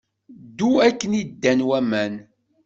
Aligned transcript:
Ddu 0.45 0.69
akken 0.87 1.13
i 1.21 1.23
ddan 1.29 1.59
waman. 1.67 2.13